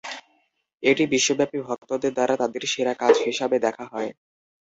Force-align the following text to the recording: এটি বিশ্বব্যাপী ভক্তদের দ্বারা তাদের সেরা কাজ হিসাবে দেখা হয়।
এটি 0.83 1.03
বিশ্বব্যাপী 1.13 1.59
ভক্তদের 1.61 2.11
দ্বারা 2.13 2.35
তাদের 2.41 2.63
সেরা 2.71 2.93
কাজ 3.01 3.15
হিসাবে 3.27 3.57
দেখা 3.65 3.85
হয়। 3.91 4.09